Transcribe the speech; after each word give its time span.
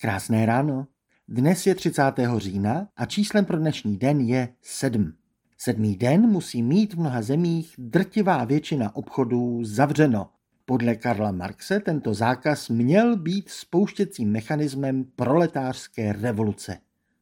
Krásné 0.00 0.46
ráno. 0.46 0.86
Dnes 1.28 1.66
je 1.66 1.74
30. 1.74 2.02
října 2.36 2.88
a 2.96 3.06
číslem 3.06 3.44
pro 3.44 3.58
dnešní 3.58 3.96
den 3.96 4.20
je 4.20 4.48
7. 4.62 5.12
Sedmý 5.58 5.96
den 5.96 6.20
musí 6.20 6.62
mít 6.62 6.94
v 6.94 6.98
mnoha 6.98 7.22
zemích 7.22 7.74
drtivá 7.78 8.44
většina 8.44 8.96
obchodů 8.96 9.64
zavřeno. 9.64 10.30
Podle 10.64 10.94
Karla 10.94 11.30
Marxe 11.32 11.80
tento 11.80 12.14
zákaz 12.14 12.68
měl 12.68 13.16
být 13.16 13.48
spouštěcím 13.48 14.32
mechanismem 14.32 15.04
proletářské 15.16 16.12
revoluce. 16.12 16.78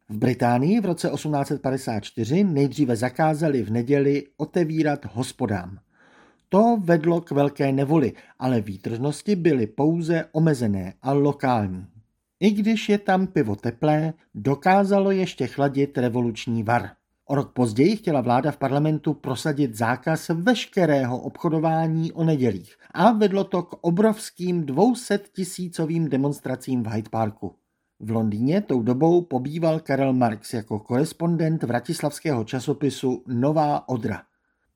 V 0.08 0.18
Británii 0.18 0.80
v 0.80 0.84
roce 0.84 1.10
1854 1.14 2.44
nejdříve 2.44 2.96
zakázali 2.96 3.62
v 3.62 3.70
neděli 3.70 4.24
otevírat 4.36 5.04
hospodám. 5.12 5.78
To 6.48 6.78
vedlo 6.80 7.20
k 7.20 7.30
velké 7.30 7.72
nevoli, 7.72 8.12
ale 8.38 8.60
výtržnosti 8.60 9.36
byly 9.36 9.66
pouze 9.66 10.24
omezené 10.32 10.94
a 11.02 11.12
lokální. 11.12 11.95
I 12.40 12.50
když 12.50 12.88
je 12.88 12.98
tam 12.98 13.26
pivo 13.26 13.56
teplé, 13.56 14.12
dokázalo 14.34 15.10
ještě 15.10 15.46
chladit 15.46 15.98
revoluční 15.98 16.62
var. 16.62 16.90
O 17.28 17.34
rok 17.34 17.52
později 17.52 17.96
chtěla 17.96 18.20
vláda 18.20 18.50
v 18.50 18.56
parlamentu 18.56 19.14
prosadit 19.14 19.74
zákaz 19.74 20.28
veškerého 20.28 21.18
obchodování 21.18 22.12
o 22.12 22.24
nedělích 22.24 22.76
a 22.94 23.12
vedlo 23.12 23.44
to 23.44 23.62
k 23.62 23.72
obrovským 23.80 24.66
200 24.66 25.20
tisícovým 25.32 26.08
demonstracím 26.08 26.82
v 26.82 26.86
Hyde 26.86 27.10
Parku. 27.10 27.54
V 28.00 28.10
Londýně 28.10 28.60
tou 28.60 28.82
dobou 28.82 29.22
pobýval 29.22 29.80
Karel 29.80 30.12
Marx 30.12 30.54
jako 30.54 30.78
korespondent 30.78 31.62
vratislavského 31.62 32.44
časopisu 32.44 33.22
Nová 33.26 33.88
Odra. 33.88 34.22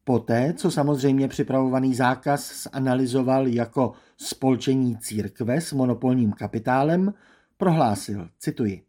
Poté, 0.05 0.53
co 0.53 0.71
samozřejmě 0.71 1.29
připravovaný 1.29 1.95
zákaz 1.95 2.69
zanalizoval 2.75 3.49
jako 3.49 3.93
spolčení 4.17 4.97
církve 4.99 5.61
s 5.61 5.73
monopolním 5.73 6.33
kapitálem, 6.33 7.15
prohlásil, 7.61 8.29
cituji, 8.39 8.83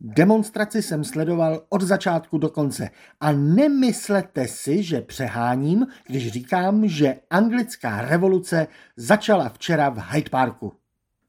Demonstraci 0.00 0.82
jsem 0.82 1.04
sledoval 1.04 1.62
od 1.68 1.82
začátku 1.82 2.38
do 2.38 2.48
konce 2.48 2.90
a 3.20 3.32
nemyslete 3.32 4.48
si, 4.48 4.82
že 4.82 5.00
přeháním, 5.00 5.86
když 6.06 6.32
říkám, 6.32 6.88
že 6.88 7.16
anglická 7.30 8.00
revoluce 8.02 8.66
začala 8.96 9.48
včera 9.48 9.88
v 9.88 9.98
Hyde 10.10 10.30
Parku. 10.30 10.72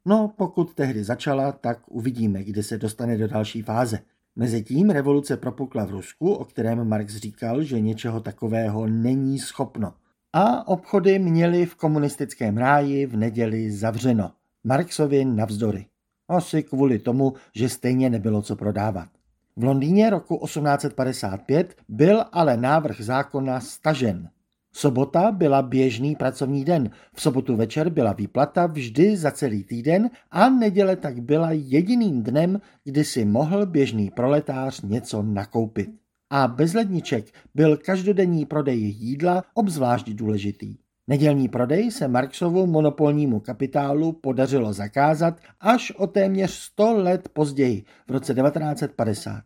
No, 0.06 0.34
pokud 0.38 0.74
tehdy 0.74 1.04
začala, 1.04 1.52
tak 1.52 1.80
uvidíme, 1.88 2.44
kdy 2.44 2.64
se 2.64 2.78
dostane 2.78 3.18
do 3.18 3.28
další 3.28 3.62
fáze. 3.62 4.00
Mezitím 4.36 4.90
revoluce 4.90 5.38
propukla 5.38 5.86
v 5.86 5.92
Rusku, 5.92 6.34
o 6.34 6.46
kterém 6.46 6.88
Marx 6.88 7.16
říkal, 7.16 7.64
že 7.64 7.80
něčeho 7.80 8.20
takového 8.20 8.88
není 8.88 9.40
schopno. 9.40 9.94
A 10.34 10.68
obchody 10.68 11.20
měly 11.20 11.66
v 11.66 11.76
komunistickém 11.76 12.58
ráji 12.58 13.06
v 13.06 13.18
neděli 13.18 13.72
zavřeno. 13.72 14.32
Marxovi 14.64 15.26
navzdory. 15.26 15.86
Asi 16.28 16.64
kvůli 16.64 17.00
tomu, 17.00 17.34
že 17.56 17.70
stejně 17.70 18.10
nebylo 18.10 18.42
co 18.42 18.56
prodávat. 18.56 19.10
V 19.56 19.64
Londýně 19.64 20.10
roku 20.10 20.40
1855 20.46 21.76
byl 21.90 22.26
ale 22.32 22.58
návrh 22.58 23.02
zákona 23.02 23.60
stažen. 23.60 24.30
Sobota 24.74 25.32
byla 25.32 25.62
běžný 25.62 26.16
pracovní 26.16 26.66
den, 26.66 26.90
v 27.14 27.22
sobotu 27.22 27.56
večer 27.56 27.90
byla 27.90 28.14
výplata 28.14 28.66
vždy 28.66 29.18
za 29.18 29.32
celý 29.32 29.64
týden 29.64 30.10
a 30.32 30.50
neděle 30.50 30.96
tak 30.96 31.22
byla 31.22 31.52
jediným 31.52 32.24
dnem, 32.24 32.62
kdy 32.84 33.04
si 33.04 33.26
mohl 33.26 33.66
běžný 33.66 34.10
proletář 34.10 34.82
něco 34.82 35.24
nakoupit. 35.24 35.90
A 36.30 36.48
bez 36.48 36.74
ledniček 36.74 37.26
byl 37.56 37.78
každodenní 37.78 38.46
prodej 38.46 38.80
jídla 38.80 39.44
obzvlášť 39.54 40.10
důležitý. 40.10 40.76
Nedělní 41.10 41.50
prodej 41.50 41.92
se 41.92 42.08
Marxovu 42.08 42.68
monopolnímu 42.68 43.40
kapitálu 43.40 44.12
podařilo 44.12 44.74
zakázat 44.74 45.40
až 45.60 45.92
o 45.92 46.08
téměř 46.08 46.52
100 46.52 46.94
let 46.94 47.30
později, 47.34 47.84
v 48.08 48.12
roce 48.12 48.34
1950. 48.34 49.44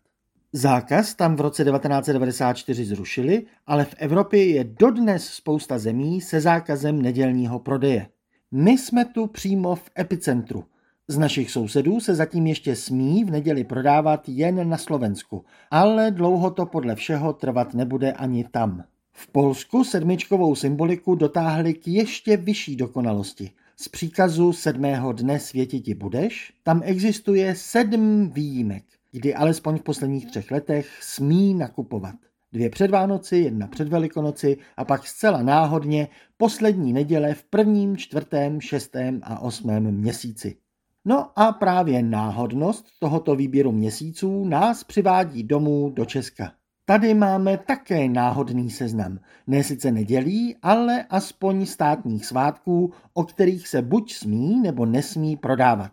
Zákaz 0.54 1.14
tam 1.14 1.36
v 1.36 1.42
roce 1.42 1.64
1994 1.64 2.86
zrušili, 2.86 3.46
ale 3.68 3.86
v 3.86 3.96
Evropě 3.98 4.46
je 4.46 4.64
dodnes 4.64 5.26
spousta 5.26 5.80
zemí 5.80 6.22
se 6.22 6.42
zákazem 6.42 7.02
nedělního 7.02 7.60
prodeje. 7.60 8.08
My 8.52 8.72
jsme 8.72 9.06
tu 9.06 9.28
přímo 9.28 9.76
v 9.76 9.90
epicentru. 10.00 10.64
Z 11.08 11.18
našich 11.18 11.52
sousedů 11.52 12.00
se 12.00 12.16
zatím 12.16 12.48
ještě 12.48 12.76
smí 12.76 13.24
v 13.24 13.32
neděli 13.32 13.64
prodávat 13.64 14.30
jen 14.30 14.70
na 14.70 14.78
Slovensku, 14.78 15.46
ale 15.72 16.12
dlouho 16.12 16.52
to 16.52 16.66
podle 16.66 16.96
všeho 16.96 17.34
trvat 17.34 17.74
nebude 17.74 18.12
ani 18.14 18.44
tam. 18.44 18.84
V 19.14 19.28
Polsku 19.28 19.84
sedmičkovou 19.84 20.56
symboliku 20.56 21.16
dotáhli 21.16 21.74
k 21.74 21.88
ještě 21.88 22.38
vyšší 22.38 22.76
dokonalosti. 22.76 23.52
Z 23.78 23.88
příkazu 23.88 24.54
sedmého 24.54 25.14
dne 25.14 25.40
světiti 25.40 25.94
budeš, 25.94 26.54
tam 26.64 26.82
existuje 26.84 27.56
sedm 27.56 28.30
výjimek, 28.30 28.84
kdy 29.12 29.36
alespoň 29.36 29.78
v 29.78 29.84
posledních 29.84 30.26
třech 30.26 30.52
letech 30.52 31.04
smí 31.04 31.54
nakupovat. 31.54 32.16
Dvě 32.54 32.70
před 32.70 32.92
Vánoci, 32.92 33.38
jedna 33.38 33.68
před 33.68 33.88
Velikonoci 33.88 34.58
a 34.78 34.86
pak 34.86 35.08
zcela 35.08 35.42
náhodně 35.42 36.08
poslední 36.38 36.94
neděle 36.94 37.34
v 37.34 37.44
prvním, 37.44 37.98
čtvrtém, 37.98 38.62
šestém 38.62 39.22
a 39.24 39.40
osmém 39.40 39.92
měsíci. 39.92 40.58
No 41.06 41.40
a 41.40 41.52
právě 41.52 42.04
náhodnost 42.04 42.86
tohoto 43.00 43.36
výběru 43.36 43.72
měsíců 43.72 44.46
nás 44.46 44.84
přivádí 44.84 45.44
domů 45.44 45.90
do 45.90 46.06
Česka. 46.06 46.54
Tady 46.92 47.14
máme 47.14 47.58
také 47.58 48.10
náhodný 48.10 48.70
seznam. 48.70 49.20
Ne 49.48 49.64
sice 49.64 49.92
nedělí, 49.92 50.56
ale 50.62 51.06
aspoň 51.10 51.66
státních 51.66 52.26
svátků, 52.26 52.94
o 53.14 53.24
kterých 53.24 53.68
se 53.68 53.82
buď 53.82 54.14
smí 54.14 54.60
nebo 54.60 54.86
nesmí 54.86 55.38
prodávat. 55.38 55.92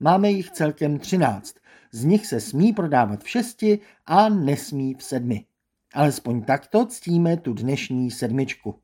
Máme 0.00 0.30
jich 0.30 0.50
celkem 0.50 0.98
13. 0.98 1.54
Z 1.92 2.04
nich 2.04 2.26
se 2.26 2.40
smí 2.40 2.72
prodávat 2.72 3.24
v 3.24 3.28
šesti 3.28 3.78
a 4.06 4.28
nesmí 4.28 4.94
v 4.94 5.02
sedmi. 5.02 5.44
Alespoň 5.94 6.42
takto 6.42 6.86
ctíme 6.86 7.36
tu 7.36 7.52
dnešní 7.52 8.10
sedmičku. 8.10 8.74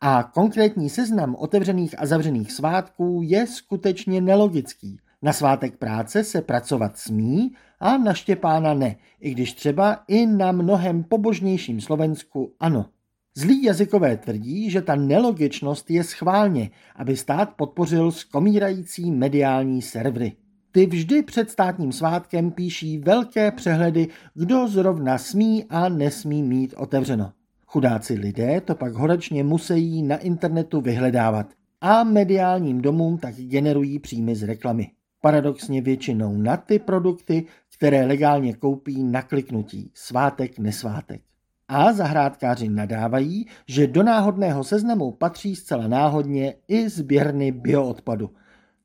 A 0.00 0.22
konkrétní 0.22 0.90
seznam 0.90 1.34
otevřených 1.34 2.00
a 2.00 2.06
zavřených 2.06 2.52
svátků 2.52 3.20
je 3.24 3.46
skutečně 3.46 4.20
nelogický. 4.20 5.00
Na 5.22 5.32
svátek 5.32 5.76
práce 5.76 6.24
se 6.24 6.42
pracovat 6.42 6.98
smí 6.98 7.52
a 7.80 7.96
na 7.96 8.14
Štěpána 8.14 8.74
ne, 8.74 8.96
i 9.20 9.30
když 9.30 9.52
třeba 9.52 10.04
i 10.08 10.26
na 10.26 10.52
mnohem 10.52 11.04
pobožnějším 11.04 11.80
Slovensku 11.80 12.54
ano. 12.60 12.86
Zlí 13.34 13.64
jazykové 13.64 14.16
tvrdí, 14.16 14.70
že 14.70 14.82
ta 14.82 14.96
nelogičnost 14.96 15.90
je 15.90 16.04
schválně, 16.04 16.70
aby 16.96 17.16
stát 17.16 17.54
podpořil 17.56 18.10
skomírající 18.10 19.10
mediální 19.10 19.82
servery. 19.82 20.32
Ty 20.72 20.86
vždy 20.86 21.22
před 21.22 21.50
státním 21.50 21.92
svátkem 21.92 22.50
píší 22.50 22.98
velké 22.98 23.50
přehledy, 23.50 24.08
kdo 24.34 24.68
zrovna 24.68 25.18
smí 25.18 25.64
a 25.64 25.88
nesmí 25.88 26.42
mít 26.42 26.74
otevřeno. 26.76 27.32
Chudáci 27.66 28.14
lidé 28.14 28.60
to 28.60 28.74
pak 28.74 28.92
horečně 28.92 29.44
musí 29.44 30.02
na 30.02 30.16
internetu 30.16 30.80
vyhledávat 30.80 31.46
a 31.80 32.04
mediálním 32.04 32.82
domům 32.82 33.18
tak 33.18 33.34
generují 33.34 33.98
příjmy 33.98 34.36
z 34.36 34.42
reklamy. 34.42 34.90
Paradoxně 35.24 35.80
většinou 35.80 36.36
na 36.36 36.56
ty 36.56 36.78
produkty, 36.78 37.46
které 37.74 38.06
legálně 38.06 38.54
koupí 38.54 39.02
na 39.02 39.22
kliknutí 39.22 39.90
svátek, 39.94 40.58
nesvátek. 40.58 41.20
A 41.68 41.92
zahrádkáři 41.92 42.68
nadávají, 42.68 43.46
že 43.66 43.86
do 43.86 44.02
náhodného 44.02 44.64
seznamu 44.64 45.10
patří 45.10 45.56
zcela 45.56 45.88
náhodně 45.88 46.54
i 46.68 46.88
sběrny 46.88 47.52
bioodpadu. 47.52 48.30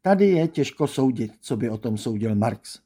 Tady 0.01 0.29
je 0.29 0.47
těžko 0.47 0.87
soudit, 0.87 1.31
co 1.41 1.57
by 1.57 1.69
o 1.69 1.77
tom 1.77 1.97
soudil 1.97 2.35
Marx. 2.35 2.79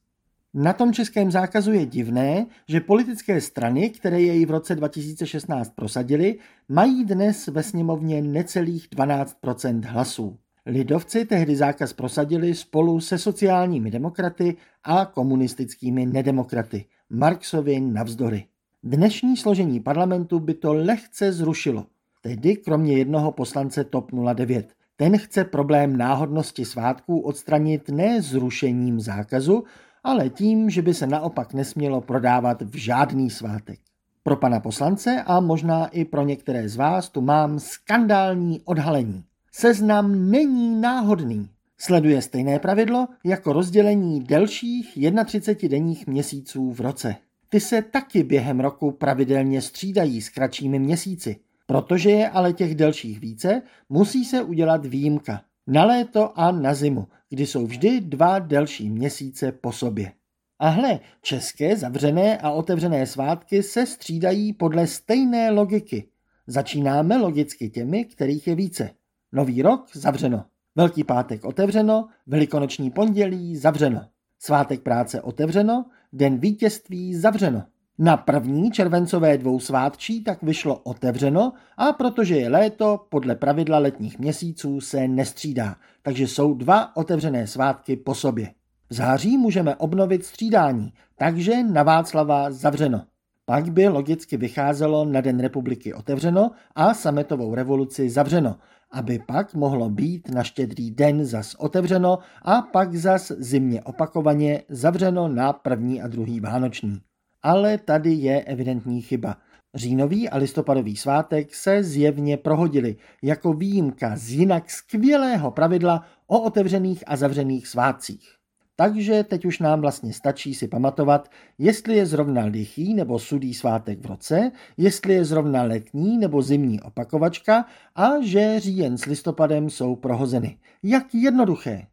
Na 0.54 0.74
tom 0.74 0.94
českém 0.94 1.32
zákazu 1.32 1.74
je 1.74 1.86
divné, 1.86 2.46
že 2.68 2.80
politické 2.80 3.42
strany, 3.42 3.90
které 3.90 4.22
jej 4.22 4.46
v 4.46 4.52
roce 4.52 4.76
2016 4.76 5.70
prosadili, 5.76 6.40
mají 6.70 7.06
dnes 7.06 7.48
ve 7.48 7.64
sněmovně 7.64 8.22
necelých 8.22 8.90
12% 8.90 9.86
hlasů. 9.86 10.38
Lidovci 10.66 11.26
tehdy 11.26 11.56
zákaz 11.56 11.94
prosadili 11.94 12.56
spolu 12.56 13.00
se 13.00 13.18
sociálními 13.18 13.92
demokraty 13.92 14.58
a 14.84 15.06
komunistickými 15.06 16.06
nedemokraty, 16.06 16.86
Marxovi 17.10 17.80
navzdory. 17.80 18.46
Dnešní 18.84 19.38
složení 19.38 19.80
parlamentu 19.80 20.40
by 20.40 20.54
to 20.54 20.74
lehce 20.74 21.32
zrušilo, 21.32 21.86
tedy 22.22 22.56
kromě 22.56 22.98
jednoho 22.98 23.32
poslance 23.32 23.84
TOP 23.84 24.12
09. 24.34 24.74
Ten 24.96 25.18
chce 25.18 25.44
problém 25.44 25.98
náhodnosti 25.98 26.66
svátků 26.66 27.20
odstranit 27.20 27.90
ne 27.90 28.22
zrušením 28.22 29.00
zákazu, 29.00 29.64
ale 30.04 30.30
tím, 30.30 30.70
že 30.70 30.82
by 30.82 30.94
se 30.94 31.08
naopak 31.08 31.54
nesmělo 31.54 32.02
prodávat 32.02 32.62
v 32.62 32.76
žádný 32.76 33.30
svátek. 33.30 33.80
Pro 34.24 34.36
pana 34.36 34.60
poslance 34.60 35.24
a 35.26 35.40
možná 35.40 35.88
i 35.88 36.06
pro 36.06 36.24
některé 36.24 36.70
z 36.70 36.76
vás 36.76 37.10
tu 37.10 37.22
mám 37.22 37.60
skandální 37.60 38.62
odhalení. 38.66 39.24
Seznam 39.54 40.32
není 40.32 40.82
náhodný. 40.82 41.50
Sleduje 41.78 42.22
stejné 42.22 42.60
pravidlo 42.60 43.08
jako 43.26 43.54
rozdělení 43.54 44.20
delších 44.20 44.98
31 45.26 45.70
denních 45.70 46.08
měsíců 46.08 46.72
v 46.72 46.80
roce. 46.80 47.16
Ty 47.50 47.60
se 47.60 47.82
taky 47.82 48.24
během 48.24 48.60
roku 48.60 48.92
pravidelně 48.92 49.62
střídají 49.62 50.22
s 50.22 50.30
kratšími 50.30 50.80
měsíci. 50.80 51.36
Protože 51.68 52.10
je 52.10 52.30
ale 52.30 52.54
těch 52.54 52.76
delších 52.76 53.20
více, 53.20 53.62
musí 53.90 54.26
se 54.26 54.44
udělat 54.44 54.86
výjimka. 54.86 55.42
Na 55.68 55.86
léto 55.86 56.40
a 56.40 56.52
na 56.52 56.74
zimu, 56.74 57.08
kdy 57.30 57.46
jsou 57.46 57.66
vždy 57.66 58.02
dva 58.02 58.40
delší 58.40 58.90
měsíce 58.90 59.52
po 59.52 59.72
sobě. 59.72 60.12
A 60.60 60.70
hle, 60.70 61.00
české 61.22 61.76
zavřené 61.76 62.38
a 62.38 62.52
otevřené 62.52 63.06
svátky 63.06 63.64
se 63.64 63.86
střídají 63.86 64.54
podle 64.54 64.88
stejné 64.88 65.52
logiky. 65.52 66.08
Začínáme 66.48 67.18
logicky 67.18 67.70
těmi, 67.70 68.06
kterých 68.06 68.48
je 68.48 68.56
více. 68.56 68.90
Nový 69.34 69.62
rok 69.62 69.86
zavřeno. 69.94 70.46
Velký 70.76 71.04
pátek 71.04 71.46
otevřeno, 71.46 72.08
velikonoční 72.28 72.92
pondělí 72.92 73.58
zavřeno. 73.58 74.02
Svátek 74.40 74.82
práce 74.82 75.22
otevřeno, 75.22 75.86
den 76.14 76.38
vítězství 76.38 77.16
zavřeno. 77.16 77.64
Na 78.00 78.18
první 78.18 78.72
červencové 78.72 79.38
dvou 79.38 79.60
svátčí 79.60 80.24
tak 80.24 80.44
vyšlo 80.44 80.78
otevřeno 80.78 81.54
a 81.78 81.94
protože 81.94 82.38
je 82.38 82.50
léto, 82.50 83.06
podle 83.10 83.36
pravidla 83.36 83.78
letních 83.78 84.20
měsíců 84.20 84.82
se 84.82 85.08
nestřídá, 85.08 85.76
takže 86.02 86.28
jsou 86.28 86.54
dva 86.54 86.98
otevřené 86.98 87.48
svátky 87.48 87.96
po 87.96 88.16
sobě. 88.16 88.54
V 88.90 88.94
září 88.94 89.38
můžeme 89.38 89.76
obnovit 89.76 90.26
střídání, 90.26 90.94
takže 91.18 91.64
na 91.64 91.84
Václava 91.84 92.52
zavřeno. 92.52 93.06
Pak 93.52 93.70
by 93.70 93.88
logicky 93.88 94.38
vycházelo 94.38 95.06
na 95.06 95.22
Den 95.22 95.40
republiky 95.40 95.94
otevřeno 95.94 96.52
a 96.76 96.94
sametovou 96.94 97.56
revoluci 97.56 98.10
zavřeno, 98.10 98.56
aby 98.92 99.20
pak 99.28 99.54
mohlo 99.54 99.90
být 99.90 100.30
na 100.30 100.44
štědrý 100.44 100.92
den 100.92 101.26
zas 101.26 101.56
otevřeno 101.56 102.20
a 102.42 102.62
pak 102.62 102.96
zas 102.96 103.32
zimně 103.38 103.82
opakovaně 103.82 104.64
zavřeno 104.70 105.28
na 105.28 105.54
první 105.54 106.02
a 106.02 106.08
druhý 106.08 106.40
vánoční. 106.40 107.02
Ale 107.44 107.78
tady 107.78 108.14
je 108.14 108.44
evidentní 108.44 109.02
chyba. 109.02 109.38
Říjnový 109.76 110.30
a 110.30 110.38
listopadový 110.38 110.96
svátek 110.98 111.56
se 111.56 111.84
zjevně 111.84 112.38
prohodili 112.38 112.96
jako 113.24 113.54
výjimka 113.54 114.16
z 114.16 114.30
jinak 114.30 114.70
skvělého 114.70 115.52
pravidla 115.52 116.06
o 116.28 116.42
otevřených 116.42 117.04
a 117.08 117.16
zavřených 117.16 117.68
svátcích. 117.68 118.41
Takže 118.82 119.24
teď 119.24 119.46
už 119.46 119.60
nám 119.60 119.82
vlastně 119.82 120.14
stačí 120.14 120.54
si 120.54 120.68
pamatovat, 120.68 121.30
jestli 121.58 121.96
je 121.96 122.06
zrovna 122.06 122.46
lichý 122.46 122.94
nebo 122.94 123.20
sudý 123.20 123.54
svátek 123.54 124.00
v 124.02 124.06
roce, 124.06 124.52
jestli 124.78 125.14
je 125.14 125.26
zrovna 125.26 125.64
letní 125.64 126.18
nebo 126.18 126.42
zimní 126.42 126.82
opakovačka 126.82 127.66
a 127.96 128.22
že 128.22 128.60
říjen 128.60 128.98
s 128.98 129.06
listopadem 129.06 129.70
jsou 129.70 129.96
prohozeny. 129.96 130.58
Jak 130.84 131.16
jednoduché. 131.16 131.88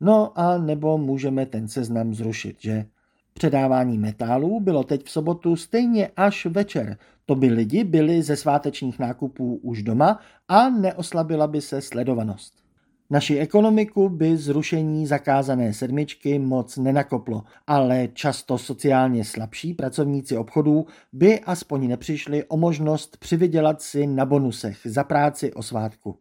No 0.00 0.38
a 0.38 0.58
nebo 0.58 0.98
můžeme 0.98 1.46
ten 1.46 1.68
seznam 1.68 2.14
zrušit, 2.14 2.56
že? 2.60 2.86
Předávání 3.34 3.98
metálů 3.98 4.60
bylo 4.60 4.84
teď 4.84 5.04
v 5.04 5.10
sobotu 5.10 5.56
stejně 5.56 6.10
až 6.16 6.46
večer. 6.46 6.96
To 7.26 7.34
by 7.34 7.46
lidi 7.46 7.84
byli 7.84 8.22
ze 8.22 8.36
svátečních 8.36 8.98
nákupů 8.98 9.60
už 9.62 9.82
doma 9.82 10.20
a 10.48 10.70
neoslabila 10.70 11.46
by 11.46 11.60
se 11.60 11.80
sledovanost. 11.80 12.67
Naši 13.10 13.38
ekonomiku 13.38 14.08
by 14.08 14.36
zrušení 14.36 15.06
zakázané 15.06 15.74
sedmičky 15.74 16.38
moc 16.38 16.76
nenakoplo, 16.76 17.44
ale 17.66 18.08
často 18.12 18.58
sociálně 18.58 19.24
slabší 19.24 19.74
pracovníci 19.74 20.36
obchodů 20.36 20.86
by 21.12 21.40
aspoň 21.40 21.88
nepřišli 21.88 22.44
o 22.44 22.56
možnost 22.56 23.16
přivydělat 23.16 23.82
si 23.82 24.06
na 24.06 24.26
bonusech 24.26 24.78
za 24.84 25.04
práci 25.04 25.52
o 25.52 25.62
svátku. 25.62 26.18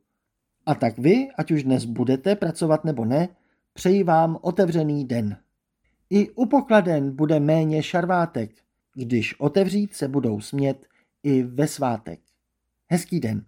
A 0.65 0.75
tak 0.75 0.97
vy, 0.97 1.27
ať 1.37 1.51
už 1.51 1.63
dnes 1.63 1.85
budete 1.85 2.35
pracovat 2.35 2.85
nebo 2.85 3.05
ne, 3.05 3.29
přeji 3.73 4.03
vám 4.03 4.37
otevřený 4.41 5.05
den. 5.05 5.37
I 6.09 6.29
u 6.29 6.45
pokladen 6.45 7.15
bude 7.15 7.39
méně 7.39 7.83
šarvátek, 7.83 8.51
když 8.93 9.39
otevřít 9.39 9.93
se 9.93 10.07
budou 10.07 10.41
smět 10.41 10.85
i 11.23 11.43
ve 11.43 11.67
svátek. 11.67 12.19
Hezký 12.87 13.19
den. 13.19 13.45